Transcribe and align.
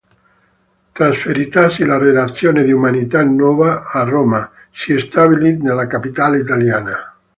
Trasferitasi 0.95 1.85
la 1.85 1.99
redazione 1.99 2.63
di 2.63 2.71
"Umanità 2.71 3.23
Nova" 3.23 3.87
a 3.87 4.01
Roma, 4.01 4.49
si 4.71 4.97
stabili 4.97 5.57
nella 5.57 5.85
capitale 5.85 6.39
italiana. 6.39 7.15